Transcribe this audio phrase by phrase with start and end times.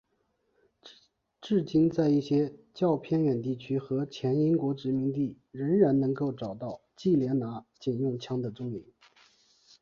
[1.43, 8.83] 至今在一些较偏远地区和前英国殖民地仍然能够找到忌连拿警用枪的踪影。